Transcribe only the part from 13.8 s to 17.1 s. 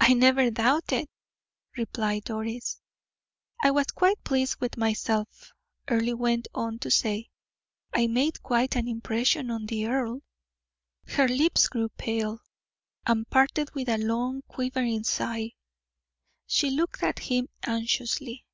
a long, quivering sigh; she looked